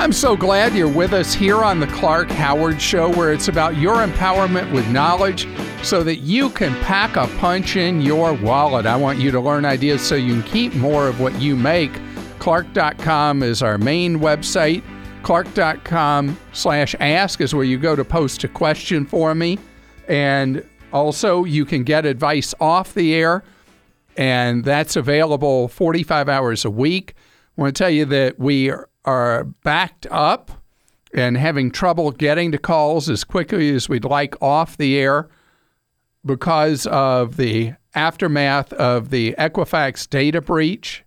[0.00, 3.76] I'm so glad you're with us here on the Clark Howard Show, where it's about
[3.76, 5.46] your empowerment with knowledge
[5.82, 8.86] so that you can pack a punch in your wallet.
[8.86, 11.92] I want you to learn ideas so you can keep more of what you make.
[12.38, 14.82] Clark.com is our main website.
[15.22, 19.58] Clark.com slash ask is where you go to post a question for me.
[20.08, 23.44] And also, you can get advice off the air,
[24.16, 27.12] and that's available 45 hours a week.
[27.58, 30.50] I want to tell you that we are backed up
[31.12, 35.28] and having trouble getting to calls as quickly as we'd like off the air
[36.24, 41.04] because of the aftermath of the Equifax data breach.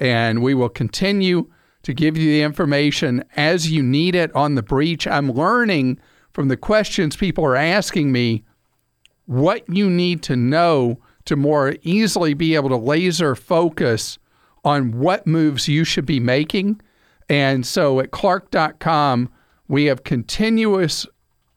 [0.00, 1.50] And we will continue
[1.82, 5.06] to give you the information as you need it on the breach.
[5.06, 6.00] I'm learning
[6.32, 8.42] from the questions people are asking me
[9.26, 14.18] what you need to know to more easily be able to laser focus
[14.64, 16.80] on what moves you should be making
[17.28, 19.30] and so at clark.com,
[19.68, 21.06] we have continuous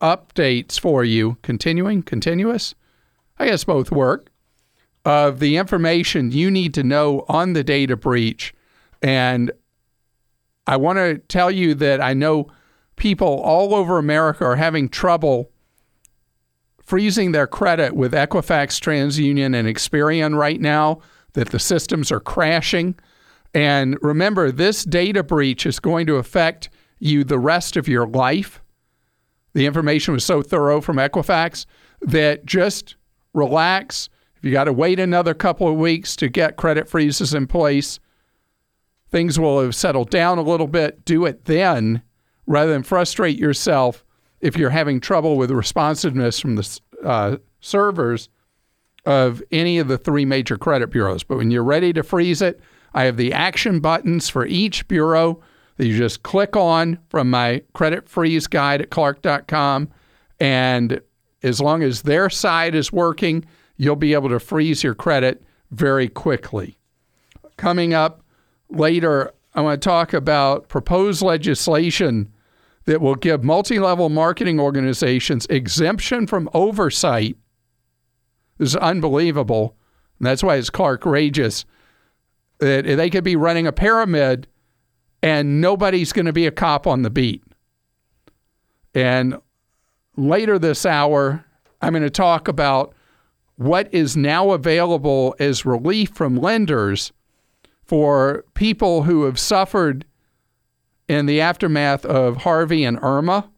[0.02, 1.38] updates for you.
[1.42, 2.04] Continuing?
[2.04, 2.76] Continuous?
[3.40, 4.30] I guess both work.
[5.06, 8.54] Of the information you need to know on the data breach.
[9.02, 9.52] And
[10.66, 12.52] I want to tell you that I know
[12.98, 15.50] people all over America are having trouble
[16.84, 21.00] freezing their credit with Equifax, TransUnion, and Experian right now,
[21.34, 22.96] that the systems are crashing.
[23.54, 28.62] And remember, this data breach is going to affect you the rest of your life.
[29.54, 31.66] The information was so thorough from Equifax
[32.02, 32.96] that just
[33.34, 34.10] relax.
[34.36, 38.00] If you got to wait another couple of weeks to get credit freezes in place,
[39.10, 41.06] things will have settled down a little bit.
[41.06, 42.04] Do it then
[42.46, 44.06] rather than frustrate yourself
[44.42, 48.30] if you're having trouble with responsiveness from the uh, servers
[49.06, 51.24] of any of the three major credit bureaus.
[51.24, 52.60] But when you're ready to freeze it,
[52.94, 55.42] I have the action buttons for each bureau
[55.78, 59.90] that you just click on from my credit freeze guide at clark.com.
[60.40, 61.02] And
[61.44, 63.46] as long as their side is working,
[63.78, 66.78] you'll be able to freeze your credit very quickly.
[67.58, 68.24] Coming up
[68.70, 72.32] later, I want to talk about proposed legislation
[72.86, 77.38] that will give multi level marketing organizations exemption from oversight.
[78.58, 79.76] This is unbelievable.
[80.20, 81.66] And that's why it's Clark Rageous
[82.60, 84.48] they could be running a pyramid
[85.22, 87.44] and nobody's going to be a cop on the beat.
[88.94, 89.38] And
[90.16, 91.46] later this hour,
[91.82, 92.94] I'm going to talk about
[93.56, 97.12] what is now available as relief from lenders
[97.84, 100.06] for people who have suffered
[101.08, 103.50] in the aftermath of Harvey and Irma.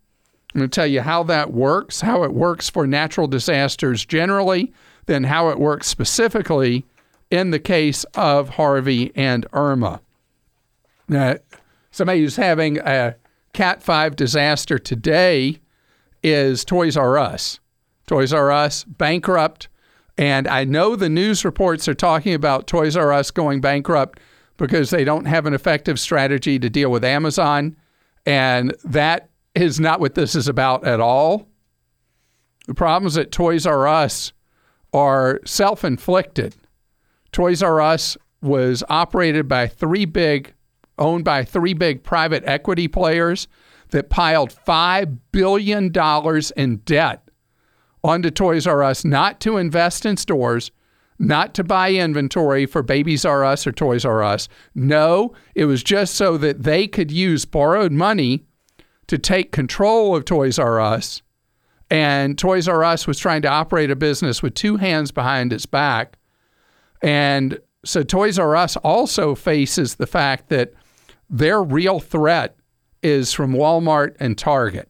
[0.54, 4.74] I'm going to tell you how that works, how it works for natural disasters generally,
[5.06, 6.86] then how it works specifically
[7.32, 10.02] in the case of Harvey and Irma.
[11.08, 11.36] Now,
[11.92, 13.16] somebody who's having a
[13.54, 15.60] Cat 5 disaster today
[16.24, 17.60] is Toys R Us.
[18.08, 19.68] Toys R Us bankrupt.
[20.18, 24.20] And I know the news reports are talking about Toys R Us going bankrupt
[24.58, 27.76] because they don't have an effective strategy to deal with Amazon.
[28.26, 31.48] And that is not what this is about at all.
[32.68, 34.34] The problems at Toys R Us
[34.94, 36.56] are self inflicted.
[37.32, 40.54] Toys R Us was operated by three big,
[40.98, 43.48] owned by three big private equity players
[43.90, 45.92] that piled $5 billion
[46.56, 47.30] in debt
[48.04, 50.72] onto Toys R Us, not to invest in stores,
[51.18, 54.48] not to buy inventory for Babies R Us or Toys R Us.
[54.74, 58.46] No, it was just so that they could use borrowed money
[59.08, 61.22] to take control of Toys R Us.
[61.92, 65.66] And Toys R Us was trying to operate a business with two hands behind its
[65.66, 66.19] back
[67.02, 70.74] and so Toys R Us also faces the fact that
[71.30, 72.56] their real threat
[73.02, 74.90] is from Walmart and Target.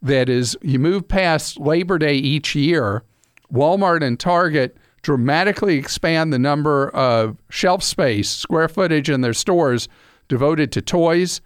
[0.00, 3.04] That is, you move past Labor Day each year,
[3.52, 9.88] Walmart and Target dramatically expand the number of shelf space, square footage in their stores
[10.28, 11.40] devoted to toys.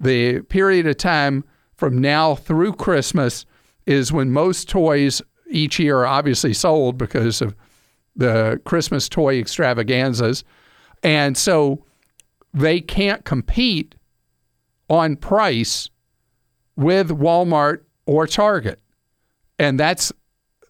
[0.00, 1.44] The period of time
[1.76, 3.46] from now through Christmas
[3.86, 7.54] is when most toys each year are obviously sold because of
[8.16, 10.44] the Christmas toy extravaganzas.
[11.02, 11.84] And so
[12.52, 13.94] they can't compete
[14.88, 15.90] on price
[16.76, 18.80] with Walmart or Target.
[19.58, 20.12] And that's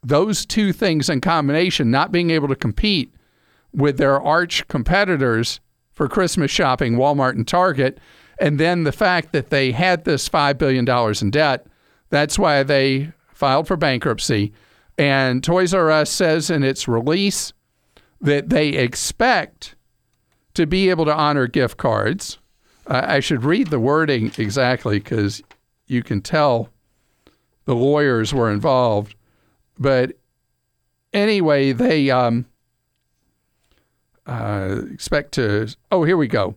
[0.03, 3.15] those two things in combination, not being able to compete
[3.73, 5.61] with their arch competitors
[5.93, 7.99] for Christmas shopping, Walmart and Target,
[8.39, 10.89] and then the fact that they had this $5 billion
[11.21, 11.67] in debt.
[12.11, 14.53] That's why they filed for bankruptcy.
[14.97, 17.53] And Toys R Us says in its release
[18.21, 19.75] that they expect
[20.55, 22.39] to be able to honor gift cards.
[22.87, 25.43] I should read the wording exactly because
[25.87, 26.69] you can tell
[27.65, 29.15] the lawyers were involved.
[29.79, 30.13] But
[31.13, 32.47] anyway, they um,
[34.27, 35.75] uh, expect to.
[35.91, 36.57] Oh, here we go.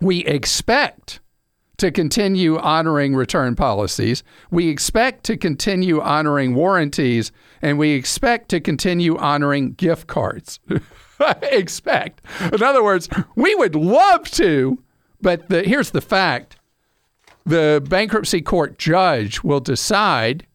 [0.00, 1.20] We expect
[1.80, 4.22] to continue honoring return policies.
[4.50, 7.32] We expect to continue honoring warranties,
[7.62, 10.60] and we expect to continue honoring gift cards.
[11.42, 12.22] expect.
[12.52, 14.82] In other words, we would love to,
[15.20, 16.56] but the, here's the fact
[17.46, 20.46] the bankruptcy court judge will decide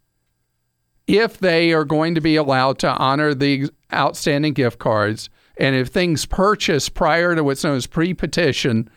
[1.08, 5.88] if they are going to be allowed to honor the outstanding gift cards and if
[5.88, 8.90] things purchased prior to what's known as pre-petition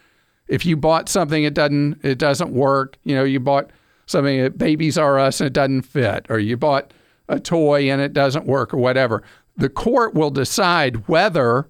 [0.48, 3.70] if you bought something it doesn't it doesn't work you know you bought
[4.06, 6.92] something at babies r us and it doesn't fit or you bought
[7.28, 9.22] a toy and it doesn't work or whatever
[9.56, 11.68] the court will decide whether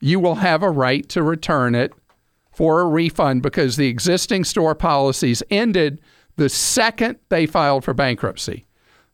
[0.00, 1.92] you will have a right to return it
[2.52, 6.00] for a refund because the existing store policies ended
[6.36, 8.66] the second they filed for bankruptcy.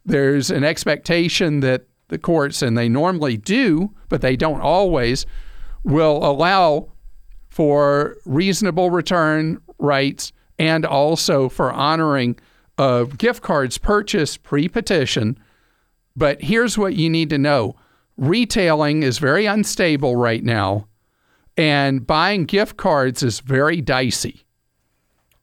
[0.05, 5.27] There's an expectation that the courts, and they normally do, but they don't always,
[5.85, 6.91] will allow
[7.59, 12.39] for reasonable return rights and also for honoring
[13.17, 15.37] gift cards purchased pre petition.
[16.15, 17.75] But here's what you need to know
[18.17, 20.87] retailing is very unstable right now
[21.57, 24.45] and buying gift cards is very dicey.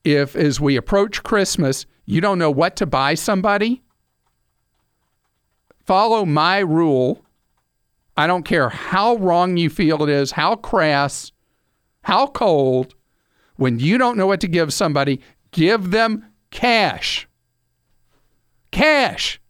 [0.05, 3.83] If, as we approach Christmas, you don't know what to buy somebody,
[5.85, 7.25] follow my rule.
[8.15, 11.33] I don't care how wrong you feel it is, how crass,
[12.05, 12.93] how cold.
[13.55, 15.21] When you don't know what to give somebody,
[15.51, 17.27] give them cash.
[18.71, 19.41] Cash.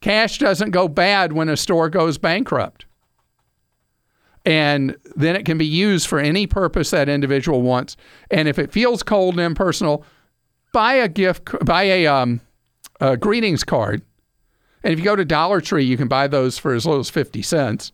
[0.00, 2.86] Cash doesn't go bad when a store goes bankrupt
[4.44, 7.96] and then it can be used for any purpose that individual wants.
[8.30, 10.04] And if it feels cold and impersonal,
[10.72, 12.40] buy a gift, buy a, um,
[13.00, 14.02] a greetings card.
[14.82, 17.10] And if you go to Dollar Tree, you can buy those for as low as
[17.10, 17.92] 50 cents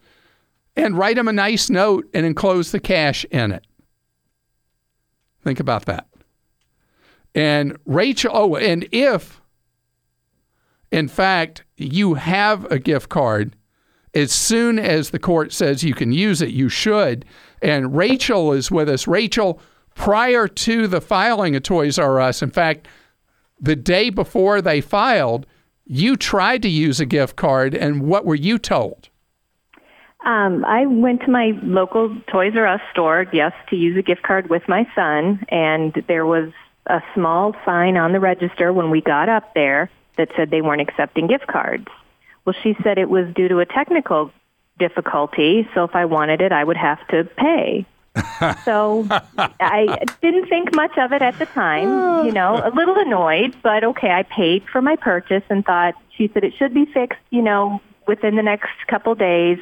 [0.77, 3.67] and write them a nice note and enclose the cash in it.
[5.43, 6.07] Think about that.
[7.35, 9.41] And Rachel, oh, and if
[10.91, 13.57] in fact you have a gift card
[14.15, 17.27] as soon as the court says you can use it, you should.
[17.61, 19.07] And Rachel is with us.
[19.07, 19.61] Rachel,
[19.95, 22.89] prior to the filing of Toys R Us, in fact,
[23.61, 25.47] the day before they filed,
[25.85, 29.11] you tried to use a gift card, and what were you told?
[30.27, 34.25] Um, I went to my local Toys R Us store, yes, to use a gift
[34.25, 36.51] card with my son, and there was
[36.87, 40.81] a small sign on the register when we got up there that said they weren't
[40.81, 41.87] accepting gift cards.
[42.45, 44.33] Well, she said it was due to a technical
[44.81, 47.87] difficulty, so if I wanted it, I would have to pay.
[48.65, 49.07] so
[49.39, 53.85] I didn't think much of it at the time, you know, a little annoyed, but
[53.85, 57.43] okay, I paid for my purchase and thought she said it should be fixed, you
[57.43, 59.59] know, within the next couple days.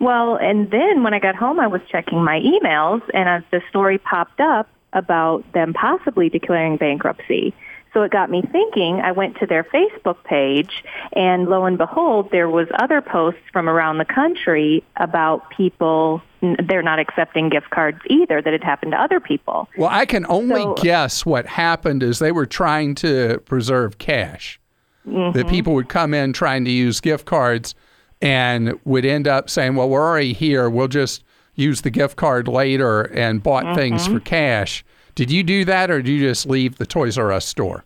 [0.00, 3.62] Well, and then when I got home, I was checking my emails and uh, the
[3.70, 7.54] story popped up about them possibly declaring bankruptcy.
[7.92, 9.00] So it got me thinking.
[9.00, 10.84] I went to their Facebook page,
[11.14, 16.20] and lo and behold, there was other posts from around the country about people
[16.68, 19.68] they're not accepting gift cards either that had happened to other people.
[19.78, 24.60] Well, I can only so, guess what happened is they were trying to preserve cash.
[25.08, 25.38] Mm-hmm.
[25.38, 27.74] That people would come in trying to use gift cards
[28.22, 30.68] and would end up saying, "Well, we're already here.
[30.70, 31.22] We'll just
[31.54, 33.74] use the gift card later," and bought mm-hmm.
[33.74, 34.84] things for cash.
[35.14, 37.84] Did you do that, or did you just leave the Toys R Us store?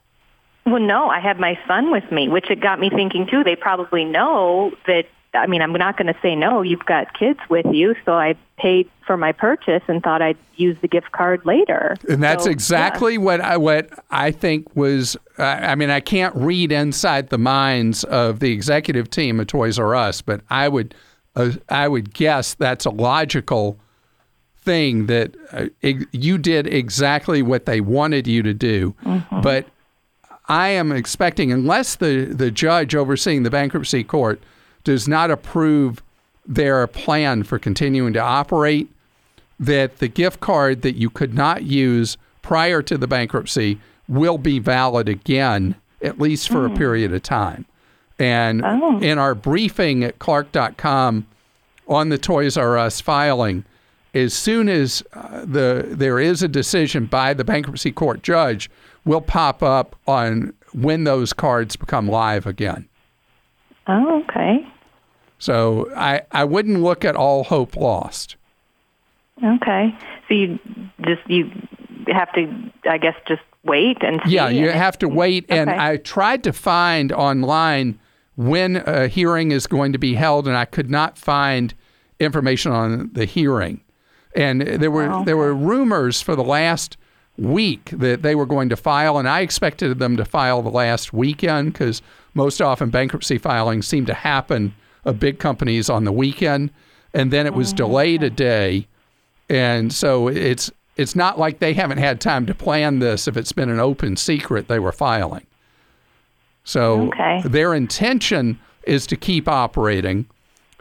[0.66, 3.42] Well, no, I had my son with me, which it got me thinking too.
[3.44, 5.06] They probably know that.
[5.32, 6.62] I mean, I'm not going to say no.
[6.62, 10.76] You've got kids with you, so I paid for my purchase and thought I'd use
[10.80, 11.96] the gift card later.
[12.08, 13.20] And that's so, exactly yeah.
[13.20, 15.16] what I what I think was.
[15.38, 19.94] I mean, I can't read inside the minds of the executive team of Toys R
[19.94, 20.94] Us, but I would
[21.37, 23.78] uh, I would guess that's a logical
[24.58, 25.66] thing that uh,
[26.12, 29.40] you did exactly what they wanted you to do, mm-hmm.
[29.40, 29.66] but
[30.50, 34.42] I am expecting, unless the, the judge overseeing the bankruptcy court
[34.84, 36.02] does not approve
[36.46, 38.88] their plan for continuing to operate,
[39.58, 44.58] that the gift card that you could not use prior to the bankruptcy will be
[44.58, 46.66] valid again, at least for mm.
[46.66, 46.76] a hmm.
[46.76, 47.66] period of time.
[48.18, 48.99] And oh.
[49.00, 51.26] in our briefing at Clark.com
[51.87, 53.64] on the Toys R Us filing,
[54.12, 58.70] as soon as uh, the there is a decision by the bankruptcy court judge
[59.04, 62.88] we'll pop up on when those cards become live again.
[63.87, 64.66] Oh, okay.
[65.38, 68.37] So I, I wouldn't look at all hope lost.
[69.42, 69.94] Okay.
[70.28, 70.58] So you
[71.04, 71.50] just you
[72.08, 74.32] have to, I guess, just wait and see.
[74.32, 75.46] Yeah, you have to wait.
[75.49, 75.78] And Okay.
[75.78, 77.99] I tried to find online
[78.37, 81.75] when a hearing is going to be held, and I could not find
[82.18, 83.80] information on the hearing.
[84.37, 86.96] And there were Oh, there were rumors for the last
[87.38, 91.12] week that they were going to file, and I expected them to file the last
[91.12, 92.02] weekend because
[92.34, 96.70] most often bankruptcy filings seem to happen of big companies on the weekend,
[97.14, 98.87] and then it was delayed a day,
[99.49, 103.52] and so it's it's not like they haven't had time to plan this if it's
[103.52, 105.46] been an open secret they were filing.
[106.64, 107.40] So Okay.
[107.44, 110.26] their intention is to keep operating,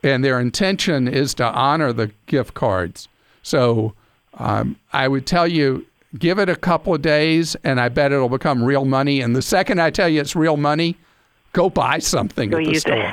[0.04, 3.08] and their intention is to honor the gift cards.
[3.44, 3.94] So
[4.38, 5.86] um, I would tell you,
[6.18, 9.22] give it a couple of days, and I bet it'll become real money.
[9.22, 10.98] And the second I tell you it's real money,
[11.54, 13.12] go buy something Go at the use store.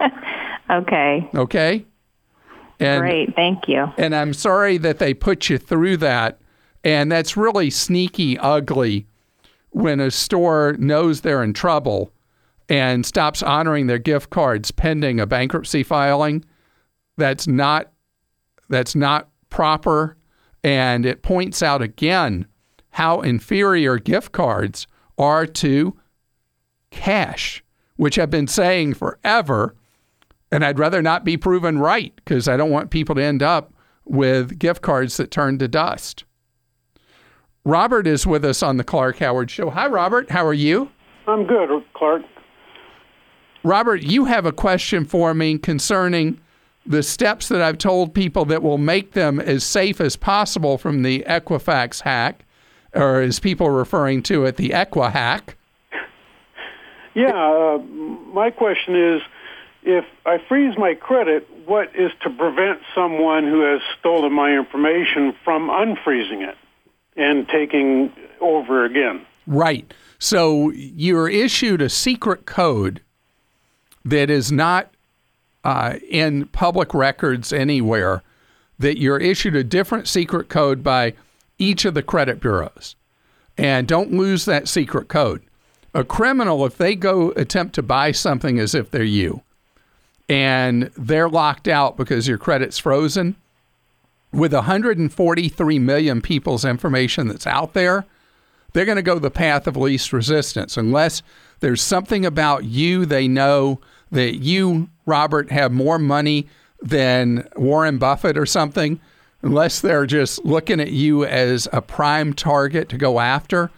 [0.00, 0.12] it.
[0.70, 1.28] okay.
[1.34, 1.84] Okay.
[2.80, 3.34] And Great.
[3.36, 3.86] Thank you.
[3.96, 6.38] and I'm sorry that they put you through that.
[6.84, 9.06] And that's really sneaky ugly
[9.70, 12.12] when a store knows they're in trouble
[12.68, 16.44] and stops honoring their gift cards pending a bankruptcy filing.
[17.16, 17.92] That's not
[18.68, 20.16] that's not proper
[20.64, 22.46] and it points out again
[22.90, 24.86] how inferior gift cards
[25.18, 25.96] are to
[26.92, 27.64] cash,
[27.96, 29.74] which I've been saying forever
[30.52, 33.72] and I'd rather not be proven right because I don't want people to end up
[34.04, 36.24] with gift cards that turn to dust.
[37.64, 39.70] Robert is with us on the Clark Howard Show.
[39.70, 40.30] Hi, Robert.
[40.30, 40.90] How are you?
[41.26, 42.22] I'm good, Clark.
[43.64, 46.38] Robert, you have a question for me concerning
[46.84, 51.02] the steps that I've told people that will make them as safe as possible from
[51.02, 52.44] the Equifax hack,
[52.92, 55.56] or as people are referring to it, the Equa hack.
[57.14, 59.22] Yeah, uh, my question is
[59.82, 65.34] if I freeze my credit, what is to prevent someone who has stolen my information
[65.44, 66.56] from unfreezing it
[67.16, 69.26] and taking over again?
[69.46, 69.92] Right.
[70.18, 73.02] So you're issued a secret code
[74.04, 74.92] that is not
[75.64, 78.22] uh, in public records anywhere,
[78.78, 81.14] that you're issued a different secret code by
[81.58, 82.96] each of the credit bureaus.
[83.58, 85.42] And don't lose that secret code.
[85.94, 89.42] A criminal, if they go attempt to buy something as if they're you,
[90.28, 93.36] and they're locked out because your credit's frozen,
[94.32, 98.06] with 143 million people's information that's out there,
[98.72, 101.22] they're going to go the path of least resistance unless
[101.60, 103.78] there's something about you they know
[104.10, 106.48] that you, Robert, have more money
[106.80, 109.00] than Warren Buffett or something,
[109.42, 113.70] unless they're just looking at you as a prime target to go after.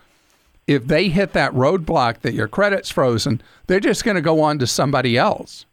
[0.66, 4.58] If they hit that roadblock that your credit's frozen, they're just going to go on
[4.60, 5.66] to somebody else.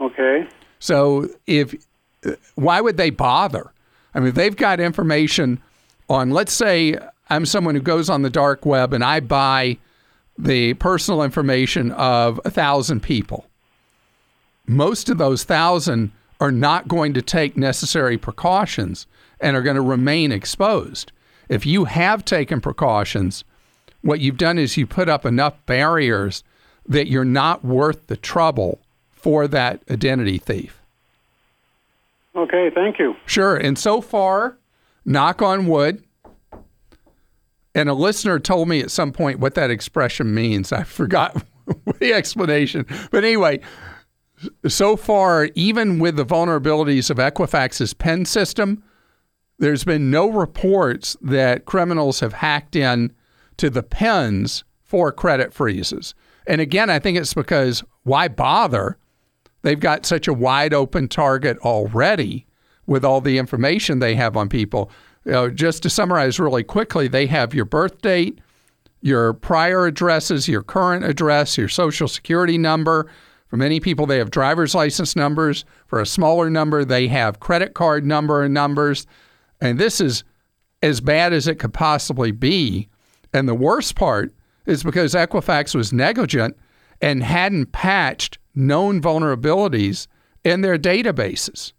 [0.00, 0.48] Okay.
[0.78, 1.74] So if
[2.54, 3.72] why would they bother?
[4.14, 5.60] I mean, they've got information
[6.08, 6.96] on let's say
[7.30, 9.78] I'm someone who goes on the dark web and I buy
[10.36, 13.46] the personal information of a thousand people.
[14.66, 19.06] Most of those thousand are not going to take necessary precautions
[19.40, 21.10] and are going to remain exposed.
[21.48, 23.44] If you have taken precautions,
[24.02, 26.44] what you've done is you put up enough barriers
[26.86, 30.80] that you're not worth the trouble for that identity thief.
[32.34, 33.16] Okay, thank you.
[33.26, 33.56] Sure.
[33.56, 34.56] And so far,
[35.04, 36.04] knock on wood,
[37.74, 40.72] and a listener told me at some point what that expression means.
[40.72, 41.42] I forgot
[41.98, 42.86] the explanation.
[43.10, 43.60] But anyway,
[44.66, 48.82] so far, even with the vulnerabilities of Equifax's PIN system,
[49.58, 53.12] there's been no reports that criminals have hacked in
[53.58, 56.14] to the PINs for credit freezes.
[56.46, 58.96] And again, I think it's because why bother?
[59.62, 62.46] They've got such a wide open target already
[62.86, 64.90] with all the information they have on people.
[65.24, 68.40] You know, just to summarize really quickly, they have your birth date,
[69.02, 73.10] your prior addresses, your current address, your social security number.
[73.48, 75.64] For many people, they have driver's license numbers.
[75.86, 79.06] For a smaller number, they have credit card number and numbers.
[79.60, 80.24] And this is
[80.82, 82.88] as bad as it could possibly be.
[83.32, 84.34] And the worst part
[84.66, 86.56] is because Equifax was negligent
[87.00, 90.06] and hadn't patched known vulnerabilities
[90.44, 91.72] in their databases.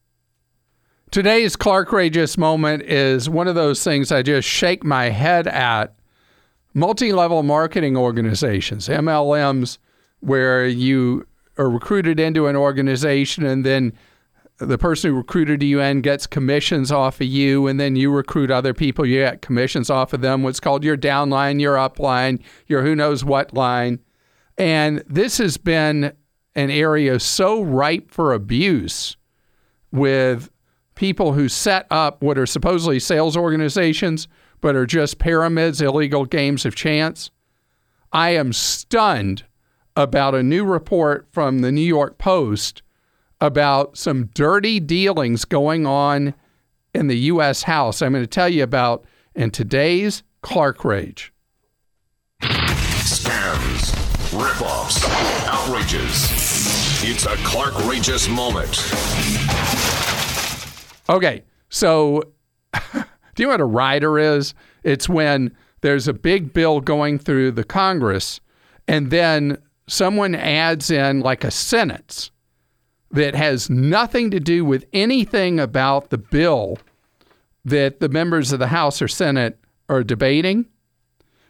[1.12, 5.96] Today's Clark Rageous moment is one of those things I just shake my head at.
[6.76, 9.80] Multi level marketing organizations, MLMs,
[10.20, 11.26] where you
[11.58, 13.92] are recruited into an organization and then
[14.60, 18.52] the person who recruited you in gets commissions off of you, and then you recruit
[18.52, 22.84] other people, you get commissions off of them, what's called your downline, your upline, your
[22.84, 24.00] who knows what line.
[24.58, 26.14] And this has been
[26.56, 29.16] an area so ripe for abuse
[29.92, 30.50] with
[30.96, 34.28] people who set up what are supposedly sales organizations
[34.62, 37.32] but are just pyramids, illegal games of chance.
[38.12, 39.46] I am stunned
[39.96, 42.82] about a new report from the New York Post
[43.42, 46.34] about some dirty dealings going on
[46.94, 47.64] in the U.S.
[47.64, 48.02] House.
[48.02, 49.06] I'm going to tell you about
[49.36, 51.32] in today's Clark Rage.
[52.42, 53.94] Scams,
[54.32, 55.04] ripoffs,
[55.48, 56.30] outrages.
[57.02, 58.78] It's a Clark Rageous moment.
[61.10, 62.24] Okay, so
[62.94, 63.04] do
[63.38, 64.54] you know what a rider is?
[64.84, 68.42] It's when there's a big bill going through the Congress
[68.88, 72.32] and then someone adds in like a sentence
[73.12, 76.78] that has nothing to do with anything about the bill
[77.66, 80.66] that the members of the House or Senate are debating.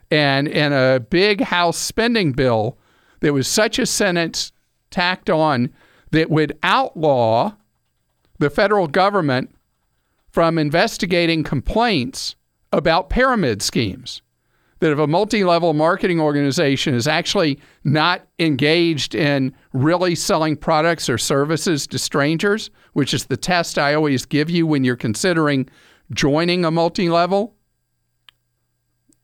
[0.09, 2.77] And in a big House spending bill,
[3.19, 4.51] there was such a sentence
[4.89, 5.71] tacked on
[6.11, 7.53] that would outlaw
[8.39, 9.53] the federal government
[10.31, 12.35] from investigating complaints
[12.71, 14.21] about pyramid schemes.
[14.79, 21.09] That if a multi level marketing organization is actually not engaged in really selling products
[21.09, 25.69] or services to strangers, which is the test I always give you when you're considering
[26.11, 27.55] joining a multi level,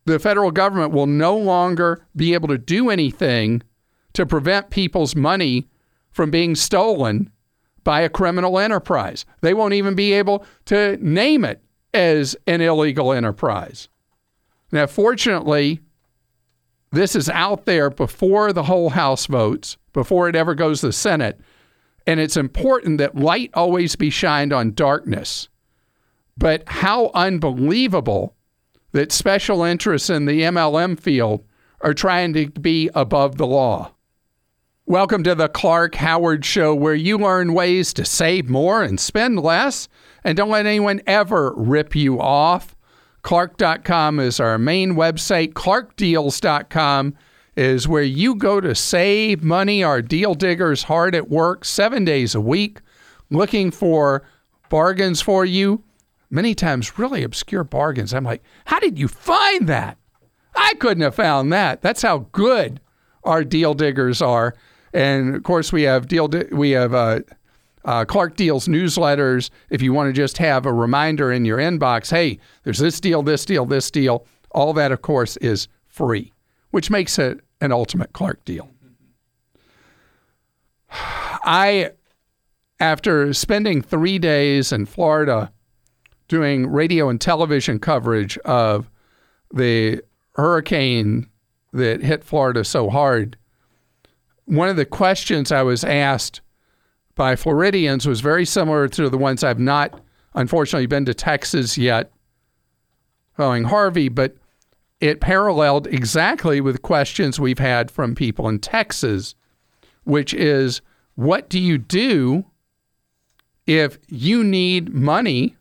[0.05, 3.63] the federal government will no longer be able to do anything
[4.13, 5.67] to prevent people's money
[6.11, 7.29] from being stolen
[7.83, 9.25] by a criminal enterprise.
[9.41, 11.61] They won't even be able to name it
[11.93, 13.89] as an illegal enterprise.
[14.75, 15.79] Now, fortunately,
[16.91, 20.91] this is out there before the whole House votes, before it ever goes to the
[20.91, 21.39] Senate.
[22.05, 25.47] And it's important that light always be shined on darkness.
[26.37, 28.35] But how unbelievable
[28.91, 31.45] that special interests in the MLM field
[31.79, 33.93] are trying to be above the law.
[34.85, 39.39] Welcome to the Clark Howard Show, where you learn ways to save more and spend
[39.39, 39.87] less,
[40.21, 42.74] and don't let anyone ever rip you off.
[43.25, 45.53] Clark.com is our main website.
[45.53, 47.15] ClarkDeals.com
[47.57, 49.83] is where you go to save money.
[49.83, 52.81] Our deal diggers hard at work seven days a week,
[53.31, 54.23] looking for
[54.69, 55.83] bargains for you.
[56.29, 58.13] Many times, really obscure bargains.
[58.13, 59.97] I'm like, how did you find that?
[60.55, 61.81] I couldn't have found that.
[61.81, 62.79] That's how good
[63.23, 64.53] our deal diggers are.
[64.93, 67.21] And of course, we have deal we have uh,
[67.85, 69.49] uh, Clark Deals newsletters.
[69.69, 73.23] If you want to just have a reminder in your inbox, hey, there's this deal,
[73.23, 74.25] this deal, this deal.
[74.51, 76.33] All that, of course, is free,
[76.71, 78.69] which makes it an ultimate Clark deal.
[80.91, 81.91] I,
[82.79, 85.51] after spending three days in Florida
[86.27, 88.89] doing radio and television coverage of
[89.53, 90.01] the
[90.33, 91.29] hurricane
[91.71, 93.37] that hit Florida so hard,
[94.45, 96.41] one of the questions I was asked
[97.15, 100.01] by Floridians was very similar to the ones I've not,
[100.33, 102.11] unfortunately, been to Texas yet
[103.35, 104.35] following Harvey, but
[105.01, 109.35] it paralleled exactly with questions we've had from people in Texas,
[110.03, 110.81] which is
[111.15, 112.45] what do you do
[113.65, 115.55] if you need money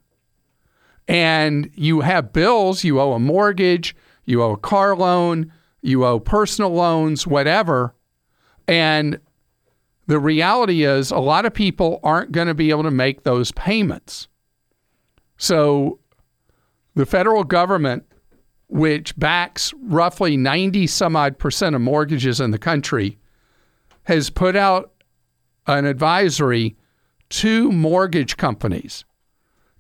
[1.09, 6.19] and you have bills, you owe a mortgage, you owe a car loan, you owe
[6.19, 7.95] personal loans, whatever,
[8.67, 9.19] and
[10.07, 13.53] the reality is, a lot of people aren't going to be able to make those
[13.53, 14.29] payments.
[15.37, 15.99] So,
[16.95, 18.05] the federal government,
[18.69, 23.19] which backs roughly 90 some odd percent of mortgages in the country,
[24.05, 24.93] has put out
[25.67, 26.77] an advisory
[27.31, 29.05] to mortgage companies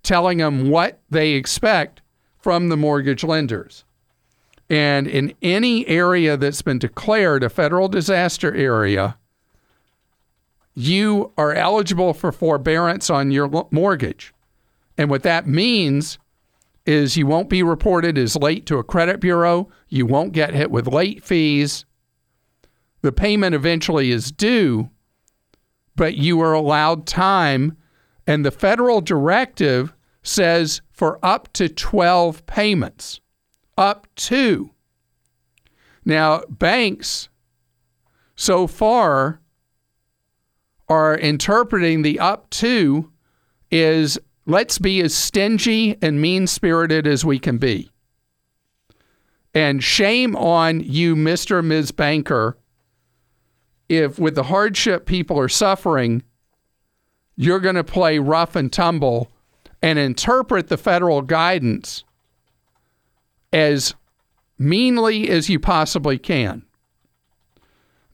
[0.04, 2.02] telling them what they expect
[2.38, 3.84] from the mortgage lenders.
[4.70, 9.16] And in any area that's been declared a federal disaster area,
[10.74, 14.34] you are eligible for forbearance on your mortgage.
[14.98, 16.18] And what that means
[16.86, 20.70] is you won't be reported as late to a credit bureau, you won't get hit
[20.70, 21.84] with late fees.
[23.02, 24.90] The payment eventually is due,
[25.96, 27.76] but you are allowed time.
[28.26, 33.20] And the federal directive says for up to 12 payments
[33.76, 34.70] up to.
[36.04, 37.28] Now, banks
[38.36, 39.40] so far
[40.88, 43.10] are interpreting the up to
[43.70, 47.90] is let's be as stingy and mean spirited as we can be.
[49.54, 51.60] And shame on you, Mr.
[51.60, 51.92] and Ms.
[51.92, 52.58] Banker,
[53.88, 56.22] if with the hardship people are suffering,
[57.36, 59.30] you're going to play rough and tumble
[59.82, 62.04] and interpret the federal guidance
[63.52, 63.94] as
[64.58, 66.64] meanly as you possibly can.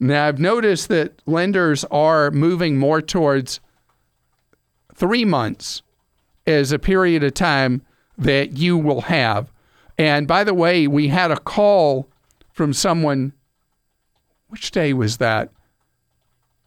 [0.02, 3.60] Now, I've noticed that lenders are moving more towards
[4.94, 5.82] three months
[6.46, 7.82] as a period of time
[8.16, 9.52] that you will have.
[9.98, 12.08] And by the way, we had a call
[12.50, 13.34] from someone,
[14.48, 15.50] which day was that?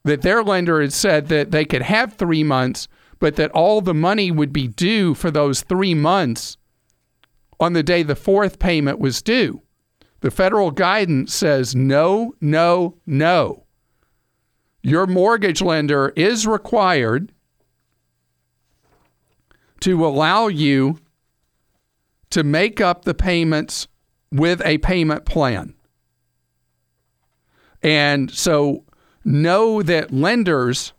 [0.03, 2.87] That their lender had said that they could have three months,
[3.19, 6.57] but that all the money would be due for those three months
[7.59, 9.62] on the day the fourth payment was due.
[10.23, 13.65] The federal guidance says no, no, no.
[14.81, 17.33] Your mortgage lender is required
[19.81, 20.97] to allow you
[22.29, 23.89] to make up the payments
[24.31, 25.73] with a payment plan.
[27.81, 28.85] And so
[29.25, 30.93] know that lenders,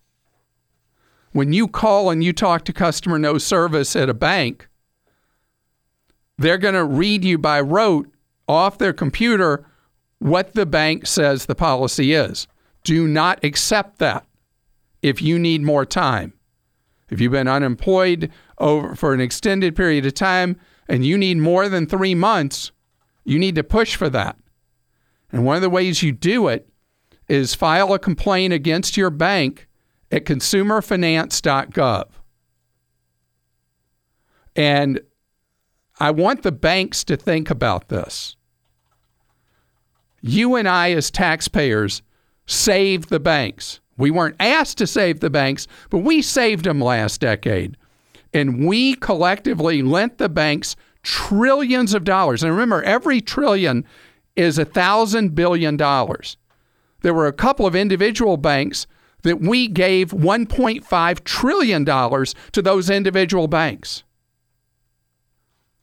[1.33, 4.69] when you call and you talk to customer no service at a bank,
[6.37, 8.14] they're going to read you by rote
[8.49, 9.67] off their computer
[10.19, 12.47] what the bank says the policy is.
[12.83, 14.27] Do not accept that
[15.03, 16.33] if you need more time.
[17.11, 21.69] If you've been unemployed over for an extended period of time and you need more
[21.69, 22.73] than 3 months,
[23.25, 24.37] you need to push for that.
[25.31, 26.69] And one of the ways you do it
[27.29, 29.67] is file a complaint against your bank
[30.11, 32.05] at consumerfinance.gov.
[34.57, 35.01] And
[35.99, 38.34] I want the banks to think about this.
[40.27, 42.01] You and I, as taxpayers,
[42.47, 43.81] saved the banks.
[43.99, 47.77] We weren't asked to save the banks, but we saved them last decade.
[48.33, 52.43] And we collectively lent the banks trillions of dollars.
[52.43, 53.85] And remember, every trillion
[54.35, 56.39] is a thousand billion dollars.
[57.03, 58.87] There were a couple of individual banks
[59.25, 64.05] that we gave $1.5 trillion to those individual banks.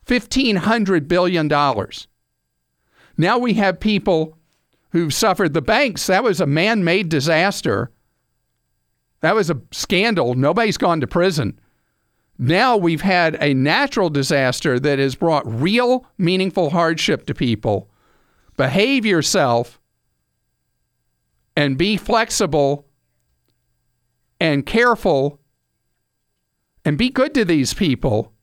[0.08, 1.48] $1,500 billion.
[3.18, 4.38] Now we have people
[4.92, 6.08] who've suffered the banks.
[6.08, 7.92] That was a man made disaster.
[9.22, 10.34] That was a scandal.
[10.34, 11.60] Nobody's gone to prison.
[12.38, 17.90] Now we've had a natural disaster that has brought real, meaningful hardship to people.
[18.58, 19.80] Behave yourself
[21.56, 22.88] and be flexible
[24.40, 25.40] and careful
[26.84, 28.34] and be good to these people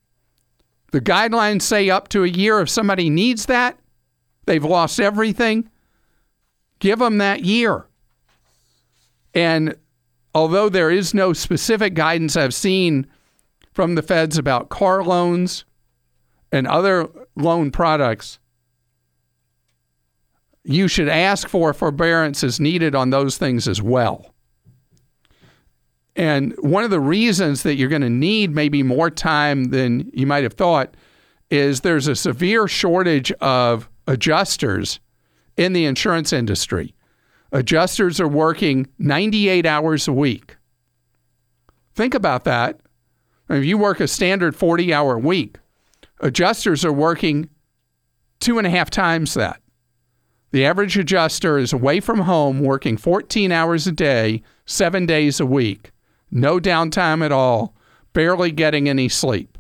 [0.91, 2.61] the guidelines say up to a year.
[2.61, 3.79] If somebody needs that,
[4.49, 5.71] they've lost everything,
[6.81, 7.87] give them that year.
[9.35, 9.77] And
[10.35, 13.07] although there is no specific guidance I've seen
[13.73, 15.65] from the feds about car loans
[16.51, 18.39] and other loan products,
[20.65, 24.35] you should ask for forbearance as needed on those things as well.
[26.17, 30.27] And one of the reasons that you're going to need maybe more time than you
[30.27, 30.97] might have thought
[31.51, 34.99] is there's a severe shortage of adjusters
[35.57, 36.95] in the insurance industry.
[37.53, 40.57] Adjusters are working 98 hours a week.
[41.95, 42.81] Think about that.
[43.49, 45.57] If you work a standard 40 hour week,
[46.21, 47.49] adjusters are working
[48.41, 49.61] two and a half times that.
[50.51, 55.47] The average adjuster is away from home working 14 hours a day, seven days a
[55.47, 55.93] week
[56.31, 57.75] no downtime at all,
[58.13, 59.59] barely getting any sleep.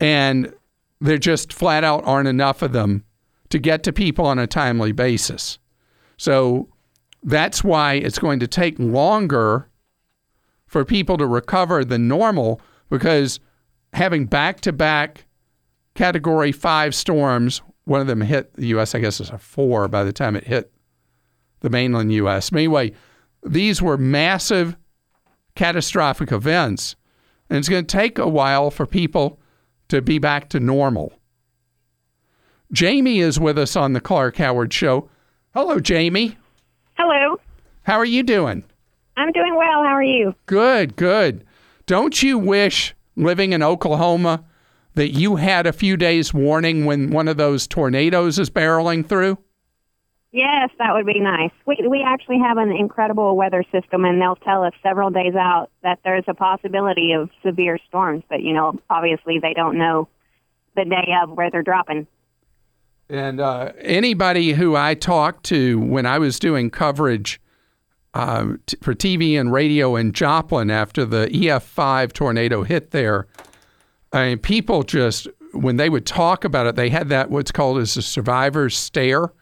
[0.00, 0.52] And
[1.00, 3.04] there just flat out aren't enough of them
[3.50, 5.58] to get to people on a timely basis.
[6.16, 6.68] So
[7.22, 9.68] that's why it's going to take longer
[10.66, 13.40] for people to recover than normal because
[13.92, 15.26] having back to back
[15.94, 20.04] category five storms, one of them hit the U.S., I guess it's a four by
[20.04, 20.70] the time it hit
[21.60, 22.52] the mainland U.S.
[22.52, 22.92] Anyway,
[23.44, 24.76] these were massive
[25.54, 26.96] catastrophic events.
[27.48, 29.37] And it's going to take a while for people
[29.88, 31.12] to be back to normal.
[32.72, 35.08] Jamie is with us on the Clark Howard Show.
[35.54, 36.36] Hello, Jamie.
[36.98, 37.40] Hello.
[37.82, 38.64] How are you doing?
[39.16, 39.82] I'm doing well.
[39.82, 40.34] How are you?
[40.46, 41.44] Good, good.
[41.86, 44.44] Don't you wish living in Oklahoma
[44.94, 49.38] that you had a few days warning when one of those tornadoes is barreling through?
[50.30, 51.52] Yes, that would be nice.
[51.64, 55.70] We we actually have an incredible weather system, and they'll tell us several days out
[55.82, 58.24] that there's a possibility of severe storms.
[58.28, 60.08] But you know, obviously, they don't know
[60.76, 62.06] the day of where they're dropping.
[63.08, 67.40] And uh, anybody who I talked to when I was doing coverage
[68.12, 73.26] uh, t- for TV and radio in Joplin after the EF5 tornado hit there,
[74.12, 77.78] I mean, people just when they would talk about it, they had that what's called
[77.78, 79.32] as a survivor's stare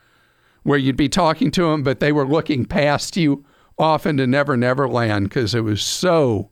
[0.67, 3.45] where you'd be talking to them, but they were looking past you
[3.79, 6.51] off into Never Never Land because it was so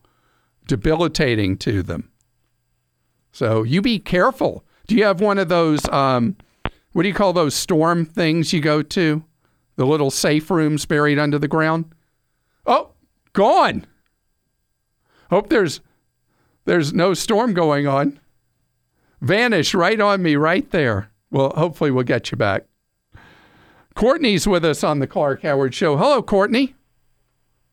[0.69, 2.13] debilitating to them.
[3.33, 4.65] So you be careful.
[4.87, 6.37] Do you have one of those, um,
[6.93, 9.25] what do you call those storm things you go to?
[9.75, 11.93] The little safe rooms buried under the ground?
[12.67, 12.93] Oh,
[13.33, 13.85] gone.
[15.29, 15.81] Hope there's
[16.67, 18.21] there's no storm going on.
[19.21, 21.11] Vanish right on me right there.
[21.33, 22.67] Well, hopefully we'll get you back.
[23.95, 25.97] Courtney's with us on the Clark Howard Show.
[25.97, 26.75] Hello, Courtney.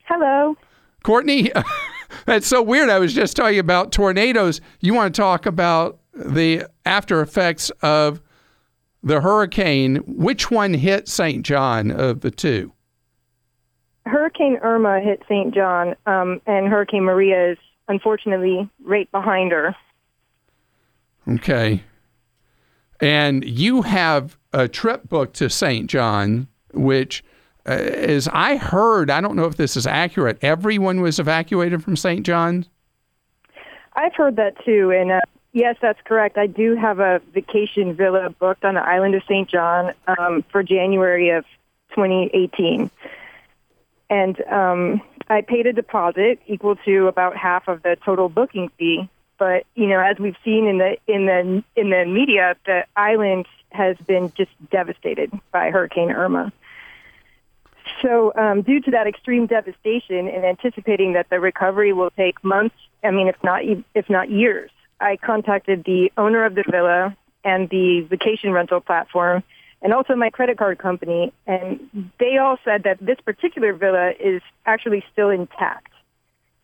[0.06, 0.56] Hello.
[1.04, 1.52] Courtney,
[2.26, 2.90] that's so weird.
[2.90, 4.62] I was just talking about tornadoes.
[4.80, 8.22] You want to talk about the after effects of
[9.02, 9.98] the hurricane.
[10.06, 11.44] Which one hit St.
[11.44, 12.72] John of the two?
[14.06, 15.54] Hurricane Irma hit St.
[15.54, 17.58] John, um, and Hurricane Maria is
[17.88, 19.76] unfortunately right behind her.
[21.28, 21.84] Okay.
[23.00, 25.90] And you have a trip booked to St.
[25.90, 27.24] John, which,
[27.66, 31.96] uh, as I heard, I don't know if this is accurate, everyone was evacuated from
[31.96, 32.26] St.
[32.26, 32.66] John.
[33.94, 35.22] I've heard that too, and uh,
[35.54, 36.38] yes, that's correct.
[36.38, 39.50] I do have a vacation villa booked on the island of St.
[39.50, 41.46] John um, for January of
[41.90, 42.90] 2018.
[44.10, 49.10] And um, I paid a deposit equal to about half of the total booking fee.
[49.38, 53.48] But you know, as we've seen in the in the in the media, the island
[53.72, 56.52] has been just devastated by Hurricane Irma.
[58.02, 62.76] So, um, due to that extreme devastation, and anticipating that the recovery will take months,
[63.04, 63.62] I mean, if not
[63.96, 69.44] if not years, I contacted the owner of the villa and the vacation rental platform,
[69.82, 74.42] and also my credit card company, and they all said that this particular villa is
[74.66, 75.92] actually still intact.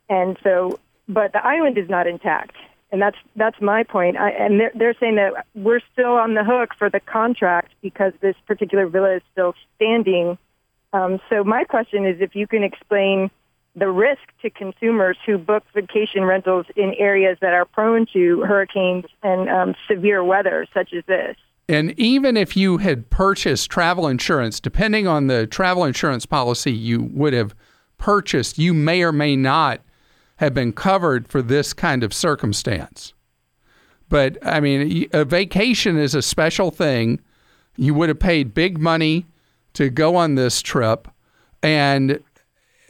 [0.09, 2.55] And so, but the island is not intact
[2.91, 4.17] and that's that's my point.
[4.17, 8.13] I, and they're, they're saying that we're still on the hook for the contract because
[8.21, 10.38] this particular villa is still standing.
[10.93, 13.30] Um, so my question is, if you can explain
[13.76, 19.06] the risk to consumers who book vacation rentals in areas that are prone to hurricanes
[19.21, 21.36] and um, severe weather, such as this.
[21.69, 27.04] And even if you had purchased travel insurance, depending on the travel insurance policy you
[27.13, 27.54] would have
[27.97, 29.82] purchased, you may or may not
[30.38, 33.13] have been covered for this kind of circumstance.
[34.10, 37.19] But I mean, a vacation is a special thing.
[37.76, 39.26] You would have paid big money
[39.73, 41.08] to go on this trip,
[41.62, 42.23] and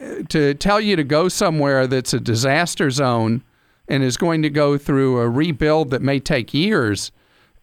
[0.00, 3.42] uh, to tell you to go somewhere that's a disaster zone
[3.88, 7.10] and is going to go through a rebuild that may take years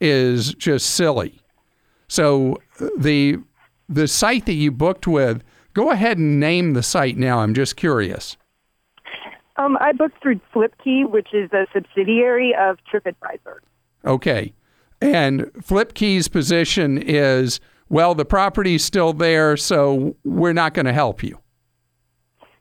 [0.02, 1.40] is just silly.
[2.08, 3.40] So uh, the
[3.88, 5.44] the site that you booked with,
[5.74, 7.40] go ahead and name the site now.
[7.40, 8.36] I'm just curious.
[9.58, 13.60] Um, I booked through Flipkey, which is a subsidiary of TripAdvisor.
[14.06, 14.54] Okay.
[15.02, 21.24] And Flipkey's position is, well, the property's still there, so we're not going to help
[21.24, 21.40] you.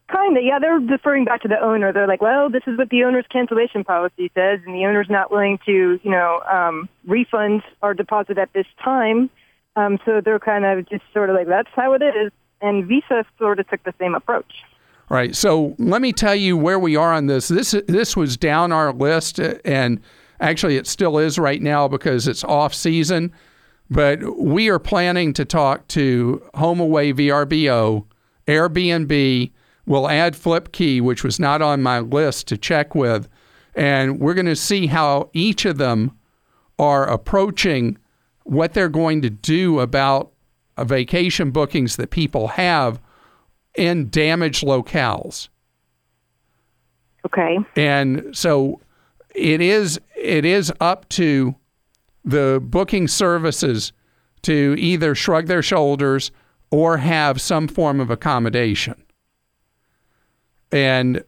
[0.09, 0.59] Kind of, yeah.
[0.61, 1.93] They're deferring back to the owner.
[1.93, 5.31] They're like, well, this is what the owner's cancellation policy says, and the owner's not
[5.31, 9.31] willing to, you know, um, refund our deposit at this time.
[9.77, 12.31] Um, so they're kind of just sort of like, that's how it is.
[12.61, 14.63] And Visa sort of took the same approach.
[15.11, 15.37] Right.
[15.37, 17.49] So let me tell you where we are on this.
[17.49, 20.01] This this was down our list, and
[20.41, 23.33] actually it still is right now because it's off season.
[23.91, 28.07] But we are planning to talk to HomeAway VRBO,
[28.49, 29.53] Airbnb.
[29.87, 33.29] We'll add FlipKey, which was not on my list to check with,
[33.75, 36.17] and we're going to see how each of them
[36.79, 37.99] are approaching
[38.45, 40.33] what they're going to do about
[40.79, 43.01] vacation bookings that people have
[43.77, 45.49] in damaged locales.
[47.27, 47.59] Okay.
[47.77, 48.81] And so
[49.35, 51.55] it is it is up to
[52.25, 53.93] the booking services
[54.43, 56.31] to either shrug their shoulders
[56.71, 58.95] or have some form of accommodation.
[60.73, 61.25] And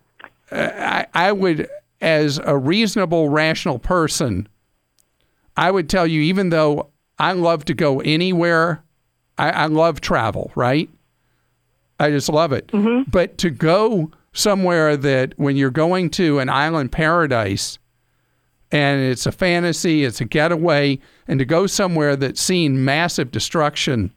[0.50, 1.68] uh, I, I would,
[2.00, 4.48] as a reasonable, rational person,
[5.56, 8.82] I would tell you, even though I love to go anywhere,
[9.38, 10.90] I, I love travel, right?
[11.98, 12.68] I just love it.
[12.68, 13.10] Mm-hmm.
[13.10, 17.78] But to go somewhere that when you're going to an island paradise
[18.70, 24.12] and it's a fantasy, it's a getaway, and to go somewhere that's seen massive destruction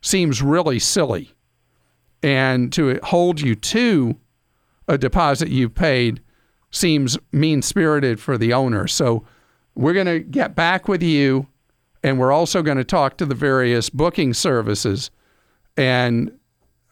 [0.00, 1.32] seems really silly.
[2.22, 4.16] And to hold you to
[4.88, 6.20] a deposit you've paid
[6.70, 8.86] seems mean spirited for the owner.
[8.86, 9.26] So
[9.74, 11.48] we're going to get back with you,
[12.02, 15.10] and we're also going to talk to the various booking services
[15.76, 16.30] and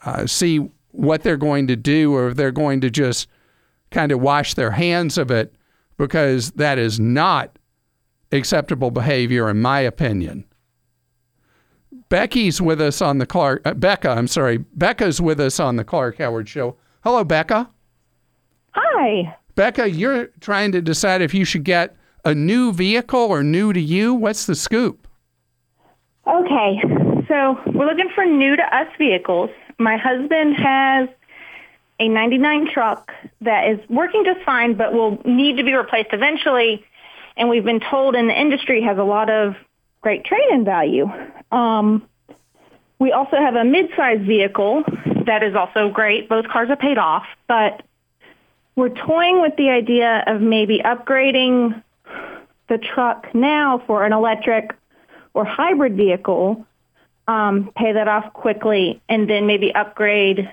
[0.04, 3.28] uh, see what they're going to do or if they're going to just
[3.90, 5.54] kind of wash their hands of it
[5.96, 7.58] because that is not
[8.32, 10.44] acceptable behavior in my opinion.
[12.08, 14.58] Becky's with us on the Clark uh, Becca, I'm sorry.
[14.58, 16.76] Becca's with us on the Clark Howard show.
[17.02, 17.68] Hello Becca.
[18.72, 19.37] Hi.
[19.54, 23.80] Becca, you're trying to decide if you should get a new vehicle or new to
[23.80, 24.14] you.
[24.14, 25.06] What's the scoop?
[26.26, 26.80] Okay.
[27.28, 31.09] So, we're looking for new to us vehicles my husband has
[32.01, 36.85] a 99 truck that is working just fine, but will need to be replaced eventually.
[37.37, 39.55] And we've been told in the industry has a lot of
[40.01, 41.11] great trade-in value.
[41.51, 42.09] Um,
[42.99, 44.85] we also have a mid-sized vehicle
[45.27, 46.29] that is also great.
[46.29, 47.83] Both cars are paid off, but
[48.75, 51.83] we're toying with the idea of maybe upgrading
[52.69, 54.75] the truck now for an electric
[55.35, 56.67] or hybrid vehicle,
[57.29, 60.51] um, pay that off quickly, and then maybe upgrade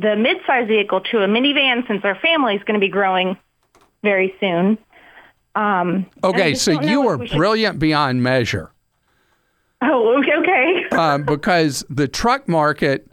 [0.00, 3.36] the mid-size vehicle to a minivan since our family is going to be growing
[4.02, 4.76] very soon.
[5.54, 7.36] Um, okay, so you are should...
[7.36, 8.72] brilliant beyond measure.
[9.80, 10.88] Oh, okay.
[10.96, 13.08] um, because the truck market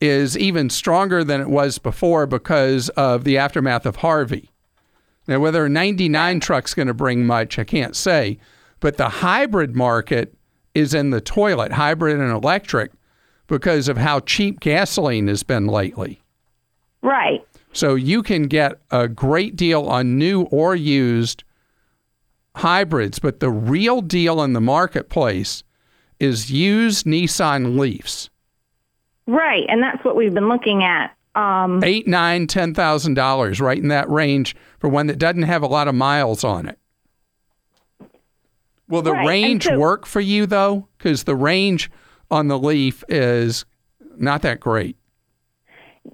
[0.00, 4.50] is even stronger than it was before because of the aftermath of Harvey.
[5.26, 8.38] Now, whether a 99 truck's going to bring much, I can't say,
[8.80, 10.34] but the hybrid market
[10.74, 12.92] is in the toilet, hybrid and electric,
[13.46, 16.22] because of how cheap gasoline has been lately.
[17.02, 17.46] Right.
[17.72, 21.44] So you can get a great deal on new or used
[22.56, 25.64] hybrids, but the real deal in the marketplace
[26.20, 28.30] is used Nissan Leafs.
[29.26, 31.16] Right, and that's what we've been looking at.
[31.34, 35.62] Um, Eight, nine, ten thousand dollars, right in that range for one that doesn't have
[35.62, 36.78] a lot of miles on it.
[38.92, 39.26] Will the right.
[39.26, 40.86] range so, work for you though?
[40.98, 41.90] Because the range
[42.30, 43.64] on the Leaf is
[44.18, 44.98] not that great.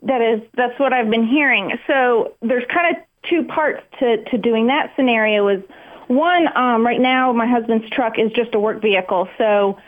[0.03, 1.77] That is, that's what I've been hearing.
[1.89, 5.49] So there's kind of two parts to, to doing that scenario.
[5.49, 5.63] Is
[6.07, 9.81] one, um, right now my husband's truck is just a work vehicle, so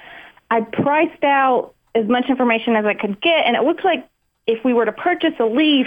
[0.50, 4.08] I priced out as much information as I could get, and it looks like
[4.48, 5.86] if we were to purchase a Leaf,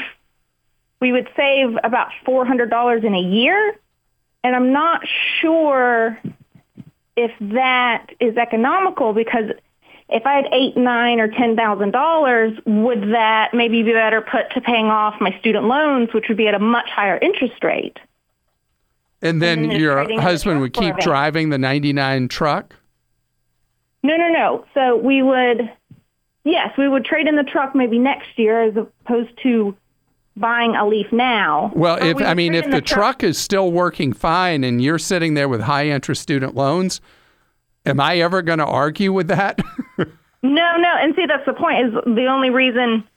[1.02, 3.76] we would save about four hundred dollars in a year,
[4.42, 5.02] and I'm not
[5.42, 6.18] sure
[7.16, 9.52] if that is economical because
[10.10, 14.52] if I had eight, nine, or ten thousand dollars, would that maybe be better put
[14.54, 17.98] to paying off my student loans, which would be at a much higher interest rate?
[19.22, 22.76] And then, and then your husband would keep driving the '99 truck.
[24.04, 24.66] No, no, no.
[24.74, 25.72] So we would,
[26.44, 29.76] yes, we would trade in the truck maybe next year as opposed to
[30.36, 31.72] buying a Leaf now.
[31.76, 35.00] Well, if I mean, if the, the truck, truck is still working fine and you're
[35.00, 37.02] sitting there with high interest student loans,
[37.86, 39.60] am I ever going to argue with that?
[39.98, 40.08] no,
[40.42, 40.96] no.
[41.00, 41.88] And see, that's the point.
[41.88, 43.08] Is the only reason,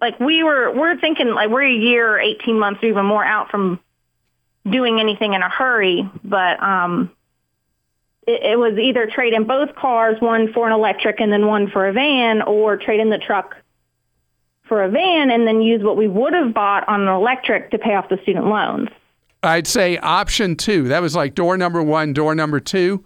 [0.00, 3.24] like we were, we're thinking like we're a year, or eighteen months, or even more
[3.24, 3.80] out from
[4.68, 7.10] doing anything in a hurry, but um,
[8.26, 11.70] it, it was either trade in both cars, one for an electric and then one
[11.70, 13.56] for a van, or trade in the truck
[14.64, 17.78] for a van and then use what we would have bought on an electric to
[17.78, 18.88] pay off the student loans.
[19.42, 20.88] I'd say option two.
[20.88, 23.04] That was like door number one, door number two,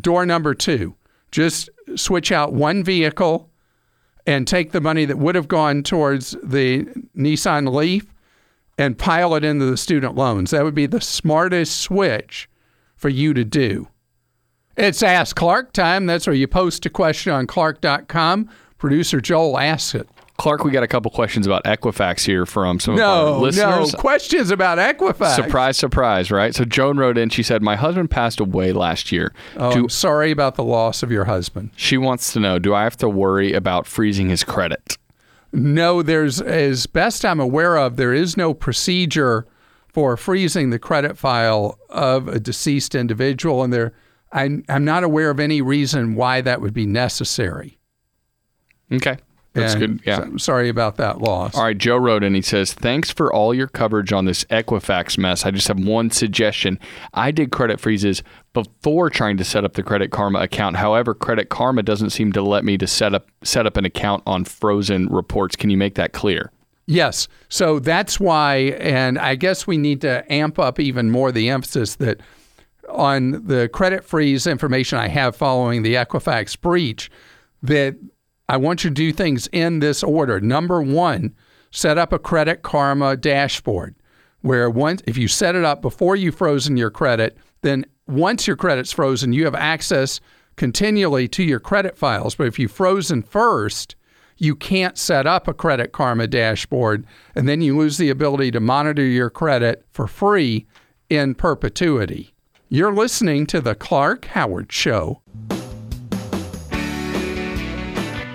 [0.00, 0.94] door number two.
[1.30, 3.50] Just switch out one vehicle
[4.26, 6.84] and take the money that would have gone towards the
[7.16, 8.06] Nissan Leaf
[8.78, 10.50] and pile it into the student loans.
[10.50, 12.48] That would be the smartest switch
[12.96, 13.88] for you to do.
[14.76, 16.06] It's Ask Clark time.
[16.06, 18.50] That's where you post a question on clark.com.
[18.78, 20.08] Producer Joel asks it.
[20.38, 23.92] Clark, we got a couple questions about Equifax here from some no, of our listeners.
[23.92, 25.34] No, questions about Equifax.
[25.34, 26.54] Surprise, surprise, right?
[26.54, 29.32] So Joan wrote in, she said, My husband passed away last year.
[29.56, 31.70] Oh, do, sorry about the loss of your husband.
[31.76, 34.98] She wants to know, do I have to worry about freezing his credit?
[35.52, 39.46] No, there's, as best I'm aware of, there is no procedure
[39.88, 43.94] for freezing the credit file of a deceased individual, and there,
[44.32, 47.78] I'm, I'm not aware of any reason why that would be necessary.
[48.92, 49.16] Okay.
[49.56, 50.06] That's and good.
[50.06, 50.36] Yeah.
[50.36, 51.54] sorry about that loss.
[51.54, 51.76] All right.
[51.76, 55.44] Joe wrote and he says, Thanks for all your coverage on this Equifax mess.
[55.44, 56.78] I just have one suggestion.
[57.14, 60.76] I did credit freezes before trying to set up the Credit Karma account.
[60.76, 64.22] However, Credit Karma doesn't seem to let me to set up set up an account
[64.26, 65.56] on frozen reports.
[65.56, 66.52] Can you make that clear?
[66.86, 67.26] Yes.
[67.48, 71.96] So that's why, and I guess we need to amp up even more the emphasis
[71.96, 72.20] that
[72.88, 77.10] on the credit freeze information I have following the Equifax breach,
[77.62, 77.96] that
[78.48, 80.40] I want you to do things in this order.
[80.40, 81.34] Number one,
[81.70, 83.94] set up a Credit Karma dashboard
[84.40, 88.56] where once if you set it up before you've frozen your credit, then once your
[88.56, 90.20] credit's frozen, you have access
[90.54, 92.36] continually to your credit files.
[92.36, 93.96] But if you've frozen first,
[94.38, 98.60] you can't set up a Credit Karma dashboard, and then you lose the ability to
[98.60, 100.66] monitor your credit for free
[101.08, 102.34] in perpetuity.
[102.68, 105.22] You're listening to The Clark Howard Show.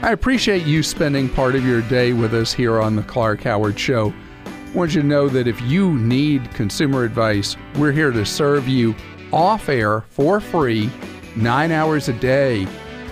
[0.03, 3.79] I appreciate you spending part of your day with us here on the Clark Howard
[3.79, 4.11] Show.
[4.45, 8.67] I want you to know that if you need consumer advice, we're here to serve
[8.67, 8.95] you
[9.31, 10.89] off air for free,
[11.35, 12.67] nine hours a day.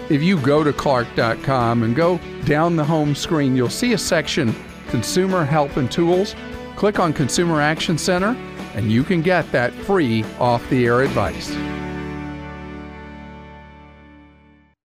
[0.09, 4.55] If you go to clark.com and go down the home screen, you'll see a section
[4.87, 6.35] Consumer Help and Tools.
[6.75, 8.35] Click on Consumer Action Center
[8.73, 11.55] and you can get that free off the air advice.